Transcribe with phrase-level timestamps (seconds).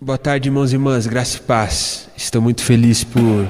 [0.00, 2.08] Boa tarde, irmãos e irmãs, graça e paz.
[2.16, 3.48] Estou muito feliz por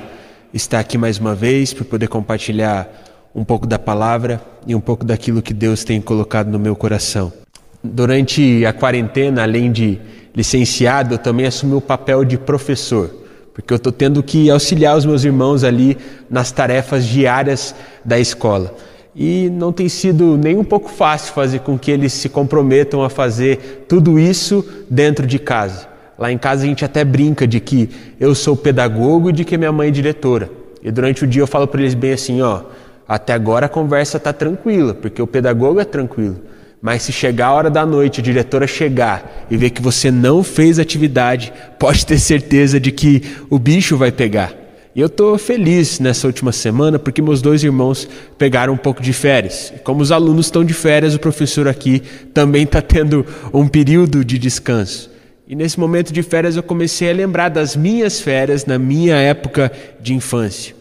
[0.53, 2.87] estar aqui mais uma vez, por poder compartilhar
[3.35, 7.33] um pouco da palavra e um pouco daquilo que Deus tem colocado no meu coração.
[7.83, 9.99] Durante a quarentena, além de
[10.37, 13.11] licenciado, eu também assumi o papel de professor,
[13.55, 15.97] porque eu estou tendo que auxiliar os meus irmãos ali
[16.29, 17.75] nas tarefas diárias
[18.05, 18.77] da escola.
[19.17, 23.09] E não tem sido nem um pouco fácil fazer com que eles se comprometam a
[23.09, 25.94] fazer tudo isso dentro de casa.
[26.19, 29.59] Lá em casa a gente até brinca de que eu sou pedagogo e de que
[29.59, 30.51] minha mãe é diretora.
[30.83, 32.63] E durante o dia eu falo para eles bem assim, ó,
[33.09, 36.37] até agora a conversa está tranquila, porque o pedagogo é tranquilo.
[36.81, 40.43] Mas se chegar a hora da noite, a diretora chegar e ver que você não
[40.43, 44.53] fez atividade, pode ter certeza de que o bicho vai pegar.
[44.95, 48.07] E eu estou feliz nessa última semana porque meus dois irmãos
[48.39, 49.73] pegaram um pouco de férias.
[49.75, 54.25] E como os alunos estão de férias, o professor aqui também está tendo um período
[54.25, 55.14] de descanso.
[55.47, 59.71] E nesse momento de férias eu comecei a lembrar das minhas férias na minha época
[60.01, 60.75] de infância.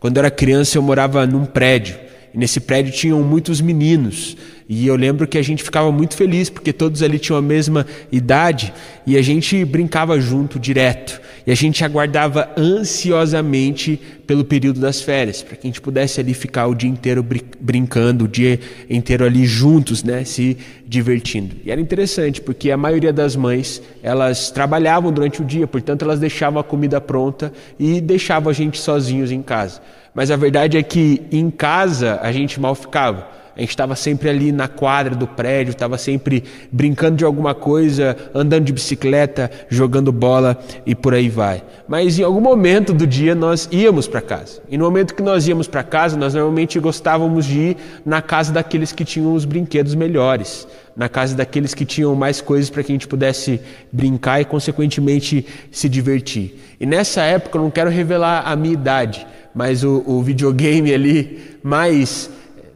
[0.00, 1.96] Quando eu era criança eu morava num prédio.
[2.34, 4.36] E nesse prédio tinham muitos meninos.
[4.68, 7.86] E eu lembro que a gente ficava muito feliz porque todos ali tinham a mesma
[8.12, 8.74] idade
[9.06, 11.18] e a gente brincava junto direto.
[11.46, 16.34] E a gente aguardava ansiosamente pelo período das férias, para que a gente pudesse ali
[16.34, 17.24] ficar o dia inteiro
[17.58, 21.56] brincando, o dia inteiro ali juntos, né, se divertindo.
[21.64, 26.20] E era interessante porque a maioria das mães, elas trabalhavam durante o dia, portanto elas
[26.20, 29.80] deixavam a comida pronta e deixavam a gente sozinhos em casa.
[30.14, 34.28] Mas a verdade é que em casa a gente mal ficava a gente estava sempre
[34.30, 40.12] ali na quadra do prédio, estava sempre brincando de alguma coisa, andando de bicicleta, jogando
[40.12, 40.56] bola
[40.86, 41.64] e por aí vai.
[41.88, 44.62] Mas em algum momento do dia nós íamos para casa.
[44.70, 48.52] E no momento que nós íamos para casa, nós normalmente gostávamos de ir na casa
[48.52, 52.92] daqueles que tinham os brinquedos melhores, na casa daqueles que tinham mais coisas para que
[52.92, 56.60] a gente pudesse brincar e, consequentemente, se divertir.
[56.78, 61.40] E nessa época, eu não quero revelar a minha idade, mas o, o videogame ali
[61.60, 62.30] mais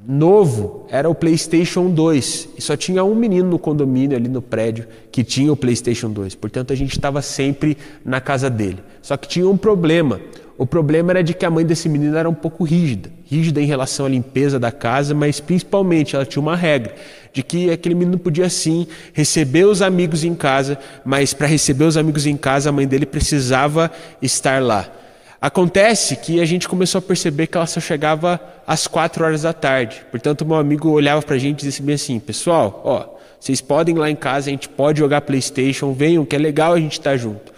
[0.07, 4.87] novo era o PlayStation 2 e só tinha um menino no condomínio ali no prédio
[5.11, 6.35] que tinha o PlayStation 2.
[6.35, 8.79] Portanto, a gente estava sempre na casa dele.
[9.01, 10.21] Só que tinha um problema.
[10.59, 13.67] O problema era de que a mãe desse menino era um pouco rígida, rígida em
[13.67, 16.95] relação à limpeza da casa, mas principalmente ela tinha uma regra
[17.33, 21.97] de que aquele menino podia sim receber os amigos em casa, mas para receber os
[21.97, 25.02] amigos em casa a mãe dele precisava estar lá.
[25.43, 29.53] Acontece que a gente começou a perceber que ela só chegava às quatro horas da
[29.53, 30.01] tarde.
[30.09, 33.99] Portanto, meu amigo olhava para a gente e bem assim: pessoal, ó, vocês podem ir
[33.99, 37.11] lá em casa, a gente pode jogar PlayStation, venham, que é legal a gente estar
[37.11, 37.53] tá junto.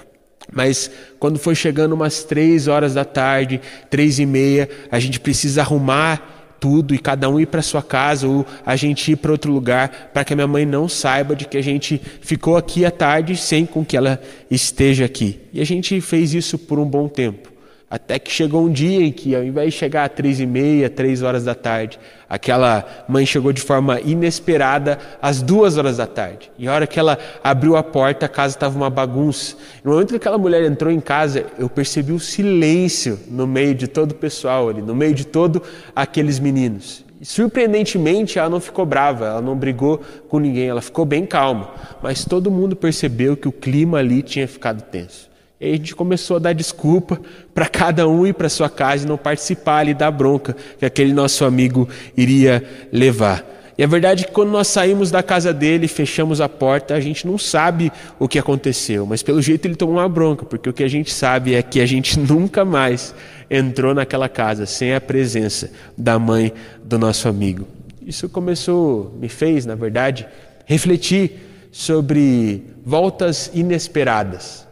[0.50, 5.60] Mas quando foi chegando umas três horas da tarde, três e meia, a gente precisa
[5.60, 9.52] arrumar tudo e cada um ir para sua casa ou a gente ir para outro
[9.52, 12.90] lugar para que a minha mãe não saiba de que a gente ficou aqui à
[12.90, 14.18] tarde sem com que ela
[14.50, 15.38] esteja aqui.
[15.52, 17.52] E a gente fez isso por um bom tempo.
[17.94, 20.90] Até que chegou um dia em que, ao invés de chegar às três e meia,
[20.90, 21.96] três horas da tarde,
[22.28, 26.50] aquela mãe chegou de forma inesperada às duas horas da tarde.
[26.58, 29.54] E a hora que ela abriu a porta, a casa estava uma bagunça.
[29.84, 33.86] No momento que aquela mulher entrou em casa, eu percebi o silêncio no meio de
[33.86, 35.62] todo o pessoal ali, no meio de todos
[35.94, 37.04] aqueles meninos.
[37.20, 41.70] E, surpreendentemente, ela não ficou brava, ela não brigou com ninguém, ela ficou bem calma.
[42.02, 45.32] Mas todo mundo percebeu que o clima ali tinha ficado tenso.
[45.60, 47.20] E aí a gente começou a dar desculpa
[47.54, 51.12] para cada um ir para sua casa e não participar ali da bronca que aquele
[51.12, 53.54] nosso amigo iria levar.
[53.76, 57.00] E a verdade é que quando nós saímos da casa dele, fechamos a porta, a
[57.00, 60.72] gente não sabe o que aconteceu, mas pelo jeito ele tomou uma bronca, porque o
[60.72, 63.14] que a gente sabe é que a gente nunca mais
[63.50, 66.52] entrou naquela casa sem a presença da mãe
[66.84, 67.66] do nosso amigo.
[68.04, 70.26] Isso começou, me fez, na verdade,
[70.66, 71.32] refletir
[71.72, 74.64] sobre voltas inesperadas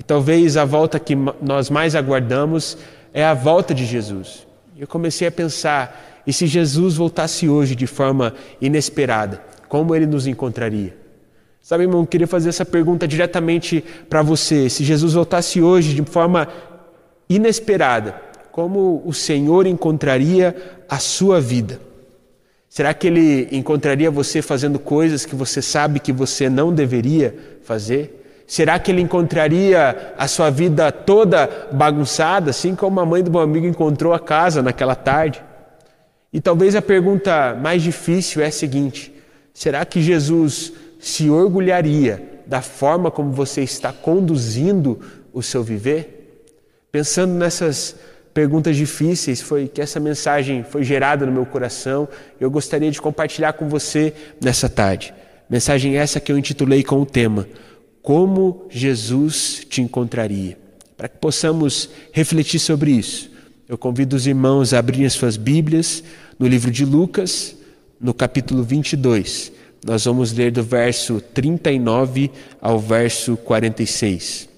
[0.00, 2.78] e talvez a volta que nós mais aguardamos
[3.12, 4.46] é a volta de Jesus.
[4.78, 10.26] Eu comecei a pensar: e se Jesus voltasse hoje de forma inesperada, como ele nos
[10.26, 10.96] encontraria?
[11.60, 14.70] Sabe, irmão, eu queria fazer essa pergunta diretamente para você.
[14.70, 16.48] Se Jesus voltasse hoje de forma
[17.28, 18.18] inesperada,
[18.50, 20.56] como o Senhor encontraria
[20.88, 21.78] a sua vida?
[22.70, 28.19] Será que ele encontraria você fazendo coisas que você sabe que você não deveria fazer?
[28.50, 33.38] Será que ele encontraria a sua vida toda bagunçada, assim como a mãe do meu
[33.38, 35.40] amigo encontrou a casa naquela tarde?
[36.32, 39.14] E talvez a pergunta mais difícil é a seguinte:
[39.54, 44.98] será que Jesus se orgulharia da forma como você está conduzindo
[45.32, 46.48] o seu viver?
[46.90, 47.94] Pensando nessas
[48.34, 52.08] perguntas difíceis, foi que essa mensagem foi gerada no meu coração.
[52.40, 54.12] Eu gostaria de compartilhar com você
[54.42, 55.14] nessa tarde.
[55.48, 57.46] Mensagem essa que eu intitulei com o tema
[58.02, 60.58] como Jesus te encontraria.
[60.96, 63.30] Para que possamos refletir sobre isso,
[63.68, 66.02] eu convido os irmãos a abrirem as suas Bíblias
[66.38, 67.56] no livro de Lucas,
[68.00, 69.52] no capítulo 22.
[69.84, 72.30] Nós vamos ler do verso 39
[72.60, 74.48] ao verso 46.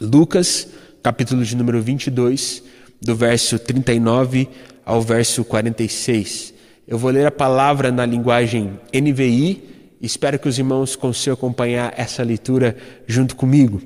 [0.00, 0.68] Lucas,
[1.02, 2.62] capítulo de número 22,
[3.00, 4.48] do verso 39
[4.84, 6.54] ao verso 46.
[6.86, 9.75] Eu vou ler a palavra na linguagem NVI.
[10.00, 12.76] Espero que os irmãos consigam acompanhar essa leitura
[13.06, 13.80] junto comigo.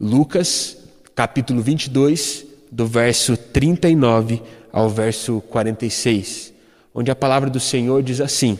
[0.00, 0.76] Lucas,
[1.14, 6.52] capítulo 22, do verso 39 ao verso 46,
[6.94, 8.58] onde a palavra do Senhor diz assim: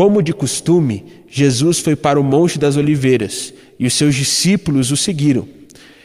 [0.00, 4.96] como de costume, Jesus foi para o Monte das Oliveiras e os seus discípulos o
[4.96, 5.46] seguiram.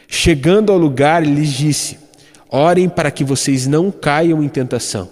[0.06, 1.96] Chegando ao lugar, lhes disse:
[2.50, 5.08] Orem para que vocês não caiam em tentação.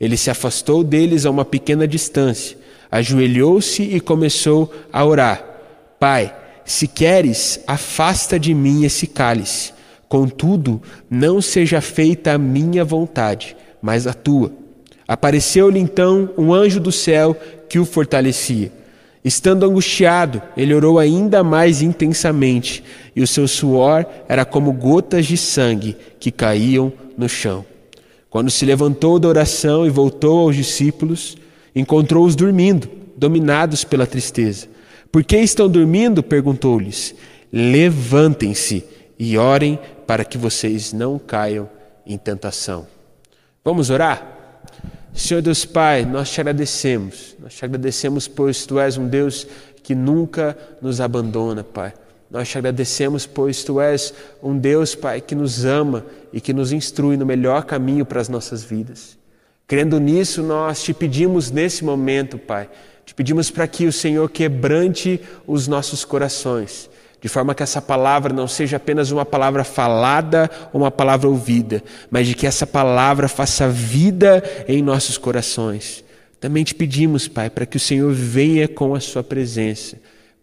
[0.00, 2.58] Ele se afastou deles a uma pequena distância,
[2.94, 5.44] ajoelhou-se e começou a orar:
[5.98, 6.32] Pai,
[6.64, 9.72] se queres, afasta de mim esse cálice.
[10.08, 10.80] Contudo,
[11.10, 14.52] não seja feita a minha vontade, mas a tua.
[15.08, 17.36] Apareceu-lhe então um anjo do céu
[17.68, 18.70] que o fortalecia.
[19.24, 22.84] Estando angustiado, ele orou ainda mais intensamente,
[23.16, 27.64] e o seu suor era como gotas de sangue que caíam no chão.
[28.30, 31.36] Quando se levantou da oração e voltou aos discípulos,
[31.74, 34.68] encontrou-os dormindo, dominados pela tristeza.
[35.10, 36.22] Por que estão dormindo?
[36.22, 37.14] perguntou-lhes.
[37.52, 38.84] Levantem-se
[39.18, 41.68] e orem para que vocês não caiam
[42.06, 42.86] em tentação.
[43.64, 44.34] Vamos orar?
[45.14, 47.36] Senhor Deus Pai, nós te agradecemos.
[47.38, 49.46] Nós te agradecemos, pois tu és um Deus
[49.82, 51.94] que nunca nos abandona, Pai.
[52.30, 54.12] Nós te agradecemos, pois tu és
[54.42, 58.28] um Deus, Pai, que nos ama e que nos instrui no melhor caminho para as
[58.28, 59.16] nossas vidas.
[59.66, 62.68] Crendo nisso, nós te pedimos nesse momento, Pai,
[63.04, 66.90] te pedimos para que o Senhor quebrante os nossos corações
[67.24, 71.82] de forma que essa palavra não seja apenas uma palavra falada ou uma palavra ouvida,
[72.10, 76.04] mas de que essa palavra faça vida em nossos corações.
[76.38, 79.96] Também te pedimos, Pai, para que o Senhor venha com a Sua presença,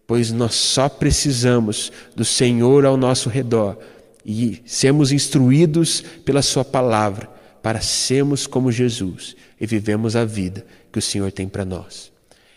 [0.08, 3.78] pois nós só precisamos do Senhor ao nosso redor
[4.26, 7.30] e sermos instruídos pela Sua palavra
[7.62, 12.10] para sermos como Jesus e vivemos a vida que o Senhor tem para nós.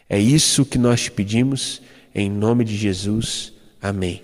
[0.09, 1.81] É isso que nós te pedimos,
[2.13, 3.53] em nome de Jesus.
[3.81, 4.23] Amém.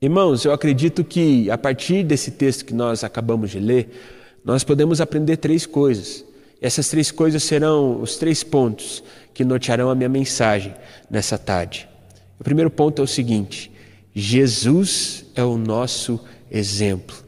[0.00, 3.90] Irmãos, eu acredito que a partir desse texto que nós acabamos de ler,
[4.44, 6.24] nós podemos aprender três coisas.
[6.60, 9.02] Essas três coisas serão os três pontos
[9.32, 10.74] que nortearão a minha mensagem
[11.10, 11.88] nessa tarde.
[12.38, 13.72] O primeiro ponto é o seguinte:
[14.14, 16.20] Jesus é o nosso
[16.50, 17.23] exemplo.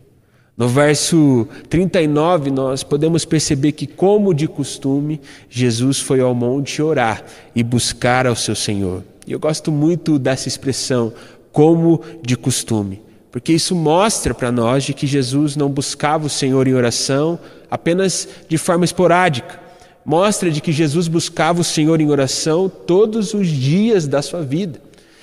[0.56, 5.20] No verso 39, nós podemos perceber que, como de costume,
[5.50, 7.23] Jesus foi ao monte orar
[7.55, 9.03] e buscar ao seu Senhor.
[9.26, 11.12] E eu gosto muito dessa expressão,
[11.53, 16.67] como de costume, porque isso mostra para nós de que Jesus não buscava o Senhor
[16.67, 17.38] em oração
[17.70, 19.61] apenas de forma esporádica.
[20.06, 24.81] Mostra de que Jesus buscava o Senhor em oração todos os dias da sua vida.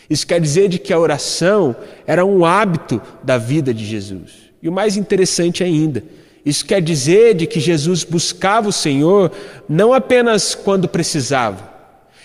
[0.07, 1.75] Isso quer dizer de que a oração
[2.05, 4.52] era um hábito da vida de Jesus.
[4.63, 6.03] E o mais interessante ainda,
[6.43, 9.31] isso quer dizer de que Jesus buscava o Senhor
[9.69, 11.73] não apenas quando precisava,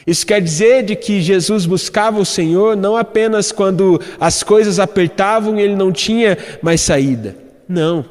[0.08, 5.60] isso quer dizer de que Jesus buscava o Senhor não apenas quando as coisas apertavam
[5.60, 7.36] e ele não tinha mais saída.
[7.68, 8.02] Não.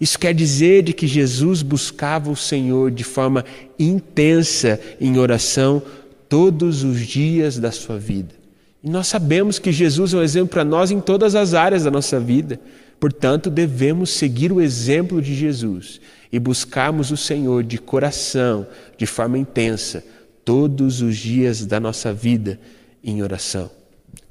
[0.00, 3.44] Isso quer dizer de que Jesus buscava o Senhor de forma
[3.78, 5.80] intensa em oração
[6.28, 8.34] todos os dias da sua vida.
[8.82, 11.90] E nós sabemos que Jesus é um exemplo para nós em todas as áreas da
[11.92, 12.58] nossa vida.
[12.98, 16.00] Portanto, devemos seguir o exemplo de Jesus
[16.32, 20.04] e buscarmos o Senhor de coração, de forma intensa,
[20.44, 22.58] todos os dias da nossa vida
[23.02, 23.70] em oração.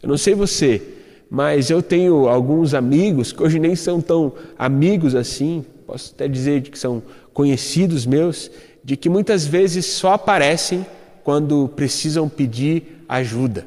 [0.02, 0.82] Eu não sei você,
[1.30, 6.62] mas eu tenho alguns amigos que hoje nem são tão amigos assim, posso até dizer
[6.62, 7.02] que são
[7.34, 8.52] conhecidos meus,
[8.84, 10.86] de que muitas vezes só aparecem
[11.24, 13.66] quando precisam pedir ajuda.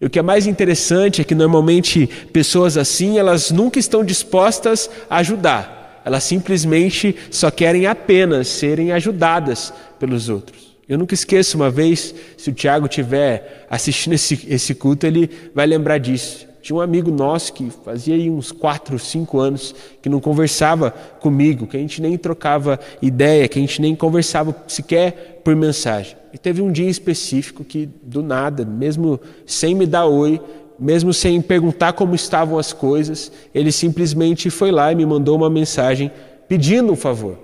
[0.00, 4.88] E o que é mais interessante é que normalmente pessoas assim, elas nunca estão dispostas
[5.10, 6.02] a ajudar.
[6.04, 10.68] Elas simplesmente só querem apenas serem ajudadas pelos outros.
[10.88, 15.66] Eu nunca esqueço uma vez, se o Tiago estiver assistindo esse, esse culto, ele vai
[15.66, 16.47] lembrar disso.
[16.60, 21.66] Tinha um amigo nosso que fazia aí uns 4, 5 anos que não conversava comigo,
[21.66, 26.16] que a gente nem trocava ideia, que a gente nem conversava sequer por mensagem.
[26.32, 30.40] E teve um dia específico que, do nada, mesmo sem me dar oi,
[30.78, 35.50] mesmo sem perguntar como estavam as coisas, ele simplesmente foi lá e me mandou uma
[35.50, 36.10] mensagem
[36.46, 37.38] pedindo um favor.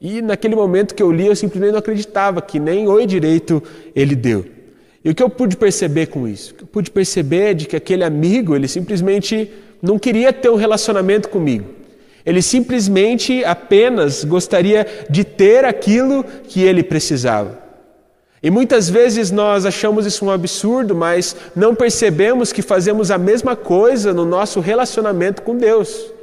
[0.00, 3.62] E naquele momento que eu li, eu simplesmente não acreditava que nem oi direito
[3.94, 4.57] ele deu.
[5.04, 6.52] E o que eu pude perceber com isso?
[6.52, 9.50] O que eu pude perceber é de que aquele amigo, ele simplesmente
[9.80, 11.66] não queria ter um relacionamento comigo.
[12.26, 17.58] Ele simplesmente apenas gostaria de ter aquilo que ele precisava.
[18.42, 23.56] E muitas vezes nós achamos isso um absurdo, mas não percebemos que fazemos a mesma
[23.56, 26.17] coisa no nosso relacionamento com Deus.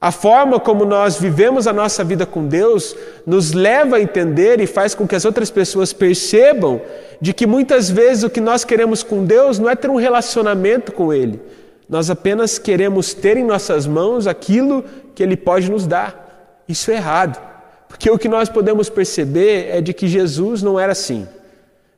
[0.00, 2.94] A forma como nós vivemos a nossa vida com Deus
[3.26, 6.80] nos leva a entender e faz com que as outras pessoas percebam
[7.20, 10.92] de que muitas vezes o que nós queremos com Deus não é ter um relacionamento
[10.92, 11.40] com Ele.
[11.88, 14.84] Nós apenas queremos ter em nossas mãos aquilo
[15.16, 16.62] que Ele pode nos dar.
[16.68, 17.42] Isso é errado,
[17.88, 21.26] porque o que nós podemos perceber é de que Jesus não era assim.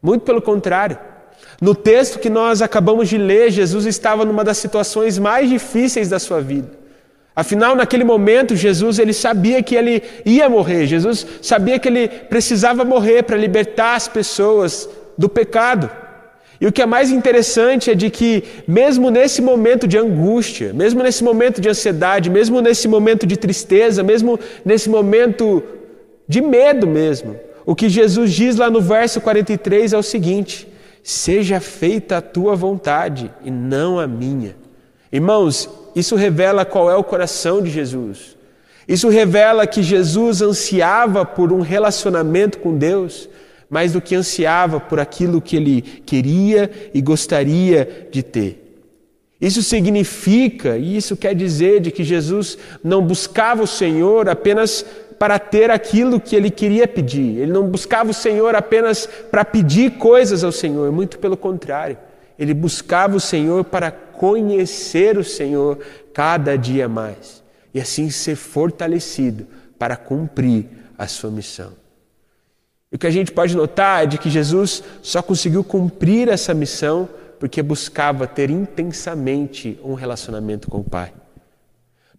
[0.03, 0.97] Muito pelo contrário.
[1.61, 6.19] No texto que nós acabamos de ler, Jesus estava numa das situações mais difíceis da
[6.19, 6.80] sua vida.
[7.35, 10.87] Afinal, naquele momento, Jesus ele sabia que ele ia morrer.
[10.87, 15.91] Jesus sabia que ele precisava morrer para libertar as pessoas do pecado.
[16.61, 21.03] E o que é mais interessante é de que, mesmo nesse momento de angústia, mesmo
[21.03, 25.63] nesse momento de ansiedade, mesmo nesse momento de tristeza, mesmo nesse momento
[26.29, 30.69] de medo mesmo, o que Jesus diz lá no verso 43 é o seguinte:
[31.03, 34.60] Seja feita a tua vontade e não a minha.
[35.13, 38.37] Irmãos, isso revela qual é o coração de Jesus.
[38.87, 43.29] Isso revela que Jesus ansiava por um relacionamento com Deus,
[43.69, 48.67] mais do que ansiava por aquilo que ele queria e gostaria de ter.
[49.41, 54.85] Isso significa, e isso quer dizer de que Jesus não buscava o Senhor apenas
[55.19, 57.39] para ter aquilo que ele queria pedir.
[57.39, 61.97] Ele não buscava o Senhor apenas para pedir coisas ao Senhor, muito pelo contrário.
[62.39, 63.91] Ele buscava o Senhor para
[64.21, 65.79] conhecer o Senhor
[66.13, 69.47] cada dia mais e assim ser fortalecido
[69.79, 70.67] para cumprir
[70.99, 71.73] a sua missão.
[72.93, 76.53] E o que a gente pode notar é de que Jesus só conseguiu cumprir essa
[76.53, 77.09] missão
[77.39, 81.15] porque buscava ter intensamente um relacionamento com o Pai.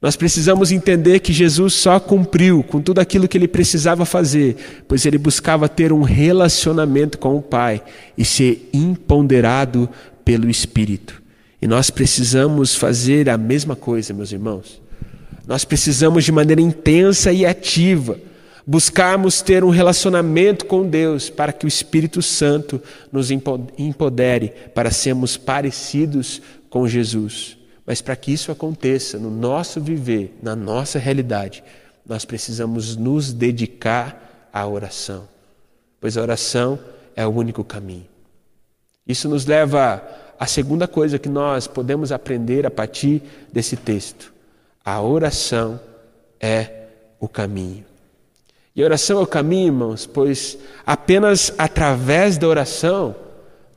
[0.02, 5.06] Nós precisamos entender que Jesus só cumpriu com tudo aquilo que ele precisava fazer, pois
[5.06, 7.84] ele buscava ter um relacionamento com o Pai
[8.18, 9.88] e ser imponderado
[10.26, 11.21] pelo Espírito.
[11.62, 14.82] E nós precisamos fazer a mesma coisa, meus irmãos.
[15.46, 18.18] Nós precisamos, de maneira intensa e ativa,
[18.66, 25.38] buscarmos ter um relacionamento com Deus para que o Espírito Santo nos empodere para sermos
[25.38, 27.58] parecidos com Jesus.
[27.86, 31.64] Mas para que isso aconteça no nosso viver, na nossa realidade,
[32.06, 35.28] nós precisamos nos dedicar à oração,
[36.00, 36.80] pois a oração
[37.16, 38.08] é o único caminho.
[39.08, 40.02] Isso nos leva
[40.42, 43.22] à segunda coisa que nós podemos aprender a partir
[43.54, 44.34] desse texto.
[44.84, 45.80] A oração
[46.40, 46.86] é
[47.20, 47.86] o caminho.
[48.76, 53.16] E a oração é o caminho, irmãos, pois apenas através da oração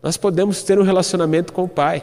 [0.02, 2.02] nós podemos ter um relacionamento com o Pai.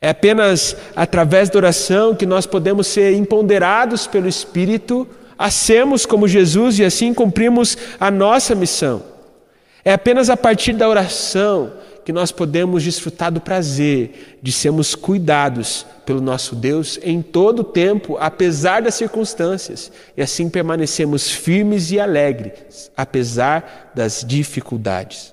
[0.00, 5.06] É apenas através da oração que nós podemos ser empoderados pelo Espírito
[5.38, 9.02] a sermos como Jesus e assim cumprimos a nossa missão.
[9.84, 11.74] É apenas a partir da oração
[12.10, 17.64] que nós podemos desfrutar do prazer de sermos cuidados pelo nosso Deus em todo o
[17.64, 25.32] tempo, apesar das circunstâncias, e assim permanecemos firmes e alegres, apesar das dificuldades.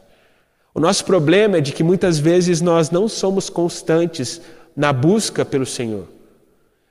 [0.72, 4.40] O nosso problema é de que muitas vezes nós não somos constantes
[4.76, 6.08] na busca pelo Senhor.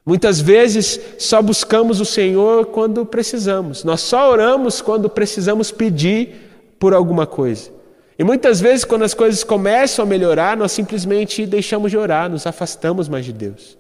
[0.05, 6.93] Muitas vezes só buscamos o Senhor quando precisamos, nós só oramos quando precisamos pedir por
[6.93, 7.77] alguma coisa.
[8.19, 12.47] E muitas vezes, quando as coisas começam a melhorar, nós simplesmente deixamos de orar, nos
[12.47, 13.77] afastamos mais de Deus.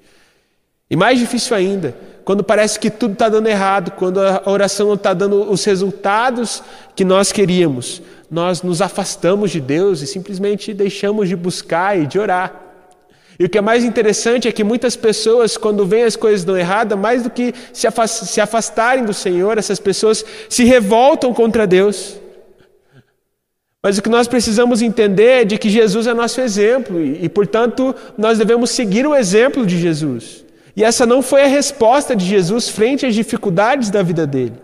[0.91, 4.95] E mais difícil ainda, quando parece que tudo está dando errado, quando a oração não
[4.95, 6.63] está dando os resultados
[6.95, 12.19] que nós queríamos, nós nos afastamos de Deus e simplesmente deixamos de buscar e de
[12.19, 12.63] orar.
[13.39, 16.57] E o que é mais interessante é que muitas pessoas, quando veem as coisas dão
[16.57, 22.17] errado, mais do que se afastarem do Senhor, essas pessoas se revoltam contra Deus.
[23.83, 27.29] Mas o que nós precisamos entender é de que Jesus é nosso exemplo e, e,
[27.29, 30.45] portanto, nós devemos seguir o exemplo de Jesus.
[30.75, 34.55] E essa não foi a resposta de Jesus frente às dificuldades da vida dele.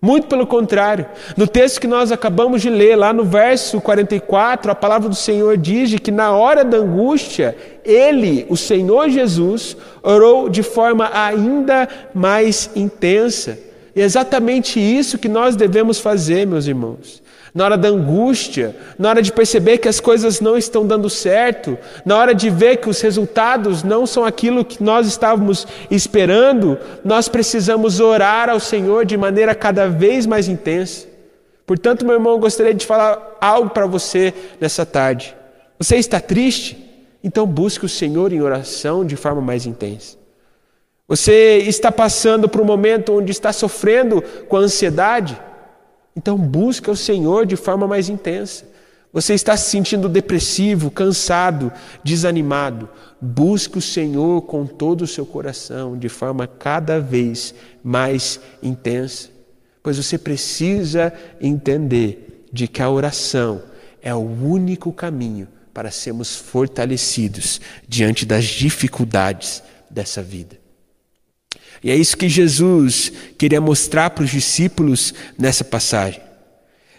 [0.00, 1.06] Muito pelo contrário.
[1.36, 5.56] No texto que nós acabamos de ler, lá no verso 44, a palavra do Senhor
[5.56, 12.70] diz que na hora da angústia, ele, o Senhor Jesus, orou de forma ainda mais
[12.74, 13.58] intensa.
[13.94, 17.21] E é exatamente isso que nós devemos fazer, meus irmãos
[17.54, 21.78] na hora da angústia, na hora de perceber que as coisas não estão dando certo,
[22.04, 27.28] na hora de ver que os resultados não são aquilo que nós estávamos esperando, nós
[27.28, 31.06] precisamos orar ao Senhor de maneira cada vez mais intensa.
[31.66, 35.36] Portanto, meu irmão, eu gostaria de falar algo para você nessa tarde.
[35.78, 36.78] Você está triste?
[37.22, 40.16] Então busque o Senhor em oração de forma mais intensa.
[41.06, 45.38] Você está passando por um momento onde está sofrendo com ansiedade?
[46.16, 48.70] Então busque o Senhor de forma mais intensa.
[49.12, 51.70] Você está se sentindo depressivo, cansado,
[52.02, 52.88] desanimado?
[53.20, 57.54] Busque o Senhor com todo o seu coração, de forma cada vez
[57.84, 59.28] mais intensa.
[59.82, 63.62] Pois você precisa entender de que a oração
[64.00, 70.61] é o único caminho para sermos fortalecidos diante das dificuldades dessa vida.
[71.82, 76.20] E é isso que Jesus queria mostrar para os discípulos nessa passagem.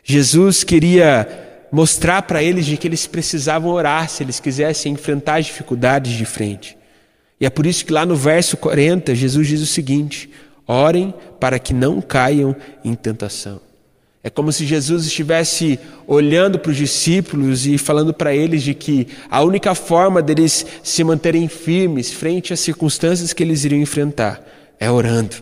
[0.03, 1.27] Jesus queria
[1.71, 6.25] mostrar para eles de que eles precisavam orar se eles quisessem enfrentar as dificuldades de
[6.25, 6.77] frente.
[7.39, 10.29] E é por isso que lá no verso 40, Jesus diz o seguinte:
[10.67, 13.61] orem para que não caiam em tentação.
[14.21, 19.07] É como se Jesus estivesse olhando para os discípulos e falando para eles de que
[19.29, 24.41] a única forma deles se manterem firmes frente às circunstâncias que eles iriam enfrentar
[24.83, 25.37] é orando.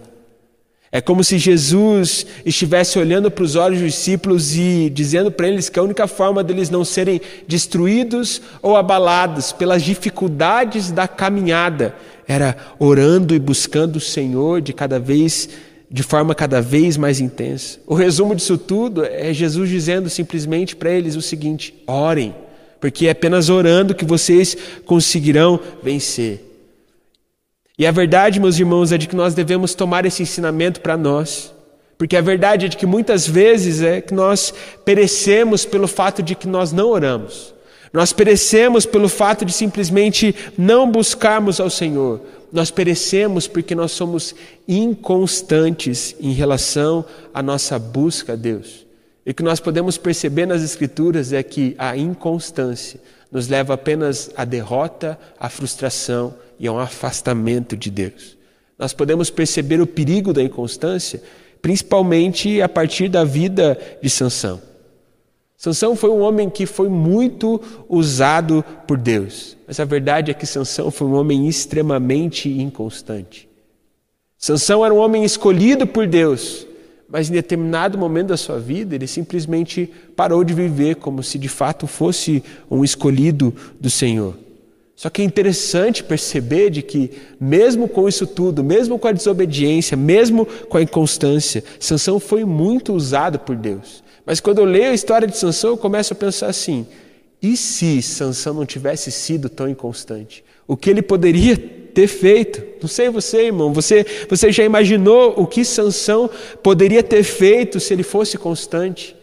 [0.92, 5.70] É como se Jesus estivesse olhando para os olhos dos discípulos e dizendo para eles
[5.70, 11.96] que a única forma deles não serem destruídos ou abalados pelas dificuldades da caminhada
[12.28, 15.50] era orando e buscando o Senhor de cada vez
[15.90, 17.80] de forma cada vez mais intensa.
[17.88, 22.36] O resumo disso tudo é Jesus dizendo simplesmente para eles o seguinte: orem,
[22.80, 24.56] porque é apenas orando que vocês
[24.86, 26.51] conseguirão vencer.
[27.78, 31.54] E a verdade, meus irmãos, é de que nós devemos tomar esse ensinamento para nós.
[31.98, 36.36] Porque a verdade é de que muitas vezes é que nós perecemos pelo fato de
[36.36, 37.54] que nós não oramos.
[37.94, 42.22] Nós perecemos pelo fato de simplesmente não buscarmos ao Senhor.
[42.52, 44.34] Nós perecemos porque nós somos
[44.68, 48.86] inconstantes em relação à nossa busca a Deus.
[49.26, 53.00] E o que nós podemos perceber nas Escrituras é que a inconstância
[53.32, 58.38] nos leva apenas à derrota, à frustração e a um afastamento de Deus.
[58.78, 61.22] Nós podemos perceber o perigo da inconstância,
[61.60, 64.62] principalmente a partir da vida de Sansão.
[65.58, 70.46] Sansão foi um homem que foi muito usado por Deus, mas a verdade é que
[70.46, 73.50] Sansão foi um homem extremamente inconstante.
[74.38, 76.68] Sansão era um homem escolhido por Deus,
[77.10, 81.50] mas em determinado momento da sua vida ele simplesmente parou de viver como se de
[81.50, 84.36] fato fosse um escolhido do Senhor.
[85.02, 87.10] Só que é interessante perceber de que
[87.40, 92.94] mesmo com isso tudo, mesmo com a desobediência, mesmo com a inconstância, Sansão foi muito
[92.94, 94.04] usado por Deus.
[94.24, 96.86] Mas quando eu leio a história de Sansão, eu começo a pensar assim:
[97.42, 100.44] e se Sansão não tivesse sido tão inconstante?
[100.68, 102.62] O que ele poderia ter feito.
[102.80, 106.30] Não sei você, irmão, você, você já imaginou o que Sansão
[106.62, 109.16] poderia ter feito se ele fosse constante?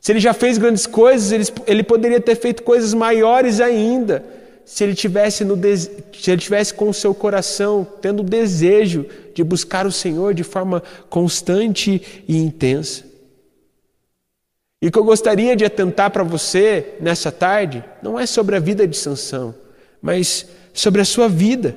[0.00, 4.41] Se ele já fez grandes coisas, ele, ele poderia ter feito coisas maiores ainda.
[4.64, 9.42] Se ele tivesse no se ele tivesse com o seu coração tendo o desejo de
[9.42, 13.04] buscar o Senhor de forma constante e intensa.
[14.80, 18.60] E o que eu gostaria de atentar para você nessa tarde não é sobre a
[18.60, 19.54] vida de Sansão,
[20.00, 21.76] mas sobre a sua vida.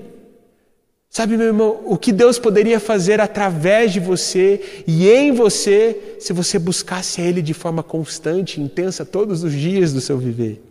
[1.08, 6.34] Sabe, meu irmão, o que Deus poderia fazer através de você e em você se
[6.34, 10.62] você buscasse Ele de forma constante, intensa, todos os dias do seu viver?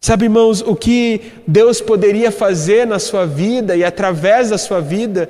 [0.00, 5.28] Sabe, irmãos, o que Deus poderia fazer na sua vida e através da sua vida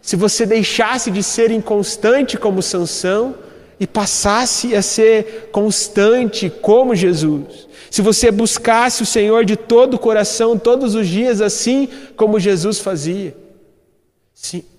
[0.00, 3.34] se você deixasse de ser inconstante como Sansão
[3.80, 7.68] e passasse a ser constante como Jesus?
[7.90, 12.78] Se você buscasse o Senhor de todo o coração, todos os dias, assim como Jesus
[12.78, 13.36] fazia,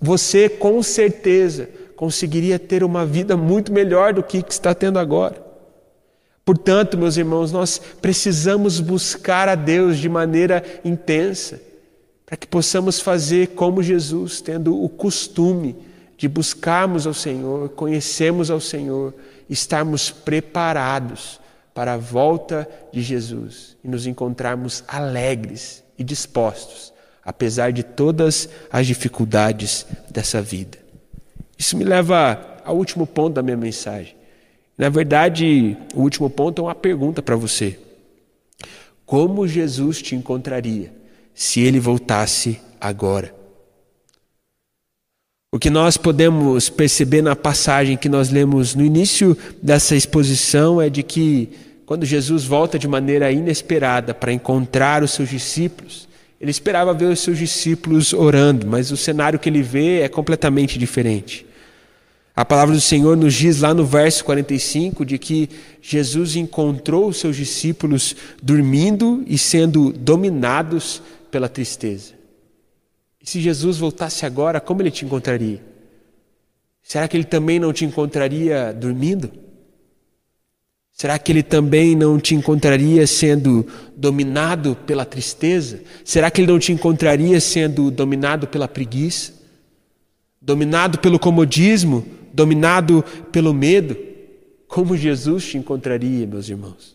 [0.00, 5.45] você com certeza conseguiria ter uma vida muito melhor do que está tendo agora.
[6.46, 11.60] Portanto, meus irmãos, nós precisamos buscar a Deus de maneira intensa,
[12.24, 15.76] para que possamos fazer como Jesus, tendo o costume
[16.16, 19.12] de buscarmos ao Senhor, conhecermos ao Senhor,
[19.50, 21.40] estarmos preparados
[21.74, 26.92] para a volta de Jesus e nos encontrarmos alegres e dispostos,
[27.24, 30.78] apesar de todas as dificuldades dessa vida.
[31.58, 34.15] Isso me leva ao último ponto da minha mensagem.
[34.76, 37.78] Na verdade, o último ponto é uma pergunta para você.
[39.06, 40.92] Como Jesus te encontraria
[41.34, 43.34] se ele voltasse agora?
[45.52, 50.90] O que nós podemos perceber na passagem que nós lemos no início dessa exposição é
[50.90, 51.48] de que
[51.86, 56.08] quando Jesus volta de maneira inesperada para encontrar os seus discípulos,
[56.38, 60.78] ele esperava ver os seus discípulos orando, mas o cenário que ele vê é completamente
[60.78, 61.46] diferente.
[62.36, 65.48] A palavra do Senhor nos diz lá no verso 45 de que
[65.80, 72.12] Jesus encontrou os seus discípulos dormindo e sendo dominados pela tristeza.
[73.22, 75.62] E se Jesus voltasse agora, como ele te encontraria?
[76.82, 79.32] Será que ele também não te encontraria dormindo?
[80.92, 85.80] Será que ele também não te encontraria sendo dominado pela tristeza?
[86.04, 89.32] Será que ele não te encontraria sendo dominado pela preguiça?
[90.40, 92.06] Dominado pelo comodismo?
[92.36, 93.96] Dominado pelo medo,
[94.68, 96.94] como Jesus te encontraria, meus irmãos?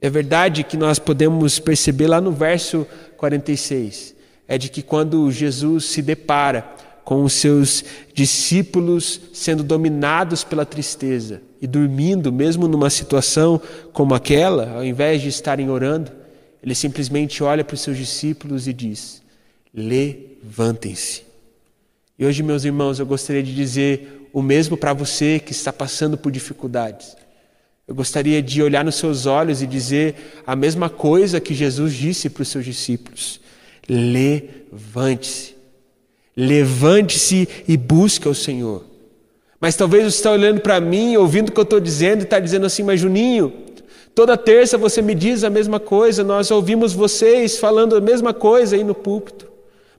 [0.00, 2.86] É verdade que nós podemos perceber lá no verso
[3.18, 4.14] 46,
[4.48, 6.62] é de que quando Jesus se depara
[7.04, 7.84] com os seus
[8.14, 13.60] discípulos sendo dominados pela tristeza e dormindo, mesmo numa situação
[13.92, 16.10] como aquela, ao invés de estarem orando,
[16.62, 19.22] ele simplesmente olha para os seus discípulos e diz:
[19.72, 21.26] Levantem-se.
[22.18, 26.16] E hoje, meus irmãos, eu gostaria de dizer o mesmo para você que está passando
[26.16, 27.16] por dificuldades.
[27.86, 32.28] Eu gostaria de olhar nos seus olhos e dizer a mesma coisa que Jesus disse
[32.30, 33.40] para os seus discípulos:
[33.88, 35.54] levante-se.
[36.36, 38.84] Levante-se e busque o Senhor.
[39.60, 42.38] Mas talvez você está olhando para mim, ouvindo o que eu estou dizendo e está
[42.38, 43.52] dizendo assim, mas Juninho,
[44.14, 48.76] toda terça você me diz a mesma coisa, nós ouvimos vocês falando a mesma coisa
[48.76, 49.55] aí no púlpito.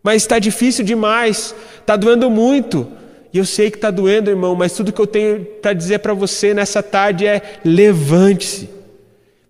[0.07, 2.87] Mas está difícil demais, está doendo muito.
[3.33, 6.13] E eu sei que está doendo, irmão, mas tudo que eu tenho para dizer para
[6.13, 8.69] você nessa tarde é: levante-se.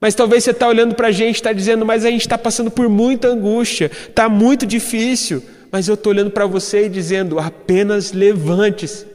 [0.02, 2.72] Mas talvez você está olhando para a gente está dizendo, mas a gente está passando
[2.72, 5.44] por muita angústia, está muito difícil.
[5.72, 9.06] Mas eu estou olhando para você e dizendo, apenas levante-se.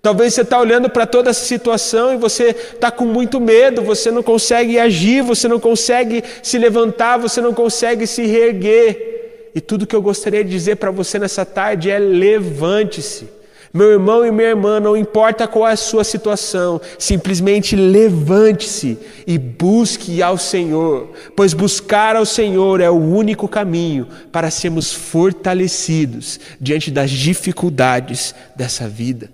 [0.00, 4.12] Talvez você está olhando para toda essa situação e você está com muito medo, você
[4.12, 9.15] não consegue agir, você não consegue se levantar, você não consegue se reerguer.
[9.56, 13.26] E tudo que eu gostaria de dizer para você nessa tarde é: levante-se.
[13.72, 19.38] Meu irmão e minha irmã, não importa qual é a sua situação, simplesmente levante-se e
[19.38, 26.90] busque ao Senhor, pois buscar ao Senhor é o único caminho para sermos fortalecidos diante
[26.90, 29.30] das dificuldades dessa vida.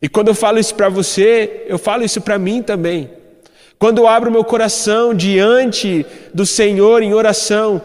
[0.00, 3.10] E quando eu falo isso para você, eu falo isso para mim também.
[3.76, 7.82] Quando eu abro meu coração diante do Senhor em oração,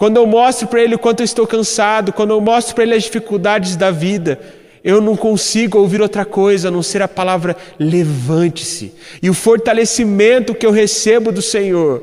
[0.00, 2.94] quando eu mostro para ele o quanto eu estou cansado, quando eu mostro para ele
[2.94, 4.40] as dificuldades da vida,
[4.82, 8.94] eu não consigo ouvir outra coisa a não ser a palavra levante-se.
[9.22, 12.02] E o fortalecimento que eu recebo do Senhor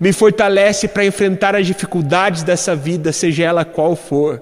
[0.00, 4.40] me fortalece para enfrentar as dificuldades dessa vida, seja ela qual for.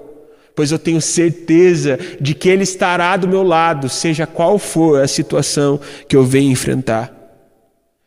[0.55, 5.07] Pois eu tenho certeza de que Ele estará do meu lado, seja qual for a
[5.07, 7.11] situação que eu venha enfrentar.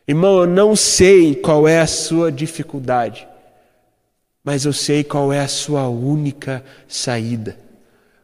[0.07, 3.27] Irmão, eu não sei qual é a sua dificuldade
[4.46, 7.59] mas eu sei qual é a sua única saída: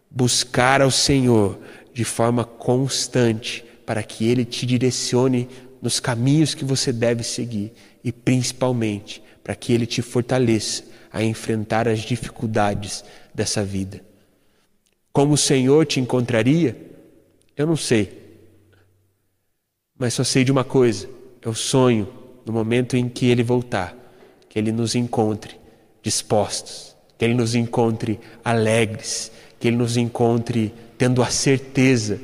[0.09, 1.59] buscar ao Senhor
[1.93, 5.49] de forma constante, para que Ele te direcione
[5.83, 7.73] nos caminhos que você deve seguir
[8.05, 13.05] e principalmente para que Ele te fortaleça a enfrentar as dificuldades
[13.35, 14.01] dessa vida.
[15.13, 16.77] Como o Senhor te encontraria?
[17.57, 18.23] Eu não sei.
[19.99, 21.11] Mas só sei de uma coisa:
[21.43, 22.09] eu sonho
[22.47, 23.97] no momento em que Ele voltar,
[24.49, 25.62] que Ele nos encontre
[26.03, 32.21] dispostos, que Ele nos encontre alegres, que Ele nos encontre tendo a certeza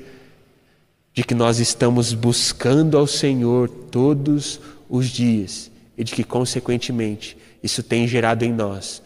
[1.13, 7.83] de que nós estamos buscando ao Senhor todos os dias e de que, consequentemente, isso
[7.83, 9.03] tem gerado em nós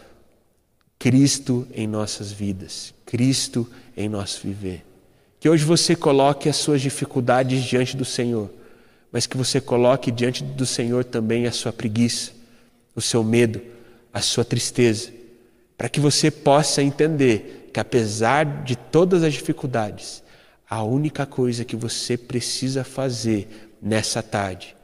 [1.03, 4.87] Cristo em nossas vidas, Cristo em nosso viver.
[5.41, 8.49] Que hoje você coloque as suas dificuldades diante do Senhor,
[9.11, 12.31] mas que você coloque diante do Senhor também a sua preguiça,
[12.95, 13.61] o seu medo,
[14.13, 15.11] a sua tristeza,
[15.77, 20.23] para que você possa entender que apesar de todas as dificuldades,
[20.69, 24.77] a única coisa que você precisa fazer nessa tarde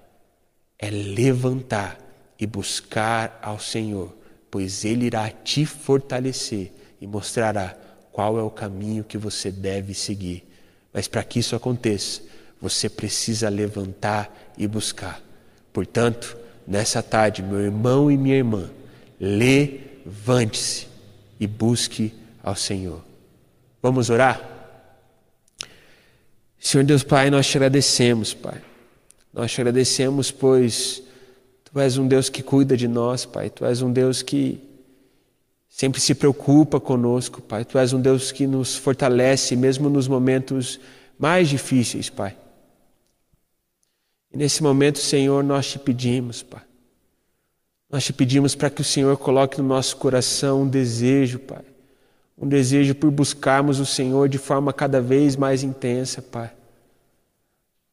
[0.79, 1.99] é levantar
[2.38, 4.17] e buscar ao Senhor,
[4.51, 7.77] pois Ele irá te fortalecer e mostrará
[8.12, 10.45] qual é o caminho que você deve seguir.
[10.93, 12.23] Mas para que isso aconteça,
[12.61, 15.23] você precisa levantar e buscar.
[15.73, 16.37] Portanto,
[16.67, 18.71] nessa tarde, meu irmão e minha irmã,
[19.20, 20.87] levante-se
[21.38, 23.02] e busque ao Senhor.
[23.83, 24.57] Vamos orar?
[26.59, 28.61] Senhor Deus Pai, nós te agradecemos, Pai.
[29.33, 31.02] Nós te agradecemos, pois
[31.64, 33.50] Tu és um Deus que cuida de nós, Pai.
[33.50, 34.61] Tu és um Deus que
[35.68, 37.64] sempre se preocupa conosco, Pai.
[37.64, 40.81] Tu és um Deus que nos fortalece, mesmo nos momentos
[41.18, 42.37] mais difíceis, Pai.
[44.33, 46.67] E nesse momento, Senhor, nós te pedimos, Pai
[47.90, 51.64] nós te pedimos para que o Senhor coloque no nosso coração um desejo, Pai,
[52.40, 56.53] Um desejo por buscarmos o Senhor de forma cada vez mais intensa, Pai.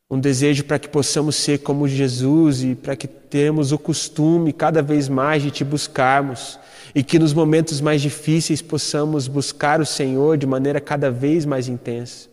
[0.10, 4.84] Um desejo para que possamos ser como Jesus e para que tenhamos o costume cada
[4.84, 6.60] vez mais de te buscarmos
[6.94, 11.68] e que nos momentos mais difíceis possamos buscar o Senhor de maneira cada vez mais
[11.68, 12.30] intensa.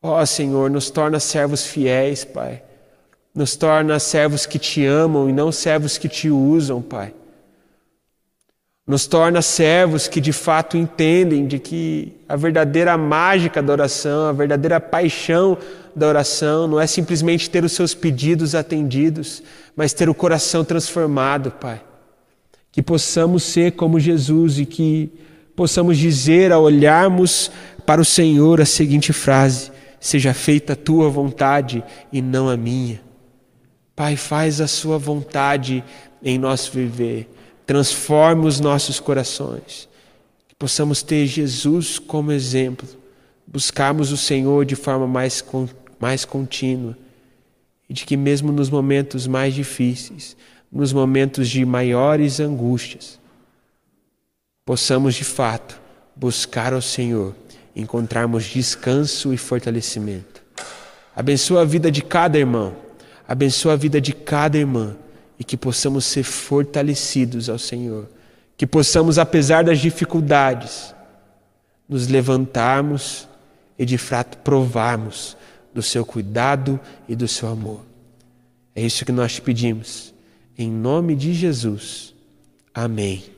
[0.00, 2.62] Ó Senhor, nos torna servos fiéis, Pai.
[3.36, 7.12] Nos torna servos que te amam e não servos que te usam, Pai.
[8.86, 14.32] Nos torna servos que de fato entendem de que a verdadeira mágica da oração, a
[14.32, 15.58] verdadeira paixão
[15.94, 19.42] da oração não é simplesmente ter os seus pedidos atendidos,
[19.76, 21.82] mas ter o coração transformado, Pai.
[22.72, 25.12] Que possamos ser como Jesus e que
[25.54, 27.50] possamos dizer ao olharmos
[27.84, 29.70] para o Senhor a seguinte frase:
[30.00, 33.04] Seja feita a tua vontade e não a minha.
[33.96, 35.82] Pai, faz a sua vontade
[36.22, 37.28] em nosso viver.
[37.64, 39.88] Transforme os nossos corações.
[40.46, 42.86] Que possamos ter Jesus como exemplo.
[43.46, 45.42] Buscarmos o Senhor de forma mais
[45.98, 46.94] mais contínua
[47.88, 50.36] e de que, mesmo nos momentos mais difíceis,
[50.70, 53.18] nos momentos de maiores angústias,
[54.66, 55.80] possamos de fato
[56.14, 57.34] buscar ao Senhor,
[57.74, 60.42] encontrarmos descanso e fortalecimento.
[61.14, 62.76] Abençoa a vida de cada irmão,
[63.26, 64.96] abençoa a vida de cada irmã
[65.38, 68.08] e que possamos ser fortalecidos ao Senhor,
[68.56, 70.94] que possamos, apesar das dificuldades,
[71.88, 73.28] nos levantarmos
[73.78, 75.36] e de fato provarmos
[75.74, 77.80] do seu cuidado e do seu amor.
[78.74, 80.14] É isso que nós te pedimos.
[80.56, 82.14] Em nome de Jesus.
[82.74, 83.35] Amém.